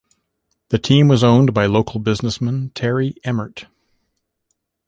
[0.69, 3.67] The team was owned by local businessman Terry Emmert.